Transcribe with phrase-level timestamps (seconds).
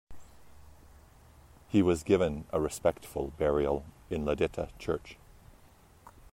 [1.69, 5.15] He was given a respectful burial in Lideta church.